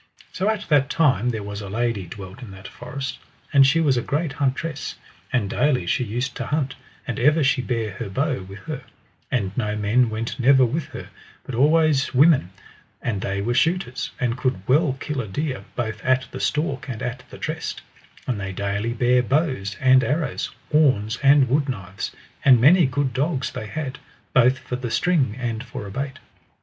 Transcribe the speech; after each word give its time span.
So 0.33 0.49
at 0.49 0.65
that 0.69 0.89
time 0.89 1.29
there 1.29 1.43
was 1.43 1.61
a 1.61 1.69
lady 1.69 2.07
dwelt 2.07 2.41
in 2.41 2.49
that 2.49 2.67
forest, 2.67 3.19
and 3.53 3.67
she 3.67 3.79
was 3.79 3.97
a 3.97 4.01
great 4.01 4.33
huntress, 4.33 4.95
and 5.31 5.47
daily 5.47 5.85
she 5.85 6.03
used 6.03 6.35
to 6.37 6.47
hunt, 6.47 6.73
and 7.05 7.19
ever 7.19 7.43
she 7.43 7.61
bare 7.61 7.91
her 7.91 8.09
bow 8.09 8.41
with 8.41 8.57
her; 8.61 8.81
and 9.29 9.55
no 9.55 9.75
men 9.75 10.09
went 10.09 10.39
never 10.39 10.65
with 10.65 10.85
her, 10.85 11.09
but 11.43 11.53
always 11.53 12.15
women, 12.15 12.49
and 12.99 13.21
they 13.21 13.43
were 13.43 13.53
shooters, 13.53 14.09
and 14.19 14.37
could 14.39 14.67
well 14.67 14.97
kill 14.99 15.21
a 15.21 15.27
deer, 15.27 15.65
both 15.75 16.03
at 16.03 16.25
the 16.31 16.39
stalk 16.39 16.89
and 16.89 17.03
at 17.03 17.23
the 17.29 17.37
trest; 17.37 17.83
and 18.25 18.39
they 18.39 18.51
daily 18.51 18.93
bare 18.93 19.21
bows 19.21 19.77
and 19.79 20.03
arrows, 20.03 20.49
horns 20.71 21.19
and 21.21 21.47
wood 21.47 21.69
knives, 21.69 22.09
and 22.43 22.59
many 22.59 22.87
good 22.87 23.13
dogs 23.13 23.51
they 23.51 23.67
had, 23.67 23.99
both 24.33 24.57
for 24.57 24.77
the 24.77 24.89
string 24.89 25.35
and 25.39 25.63
for 25.63 25.85
a 25.85 25.91
bait. 25.91 26.17